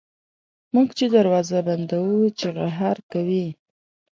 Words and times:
موږ 0.73 0.87
چي 0.97 1.05
دروازه 1.15 1.57
بندوو 1.67 2.33
چیغهار 2.39 2.97
کوي. 3.11 3.47